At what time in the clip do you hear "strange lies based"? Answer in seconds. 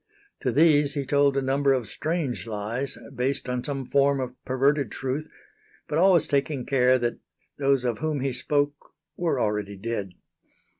1.87-3.47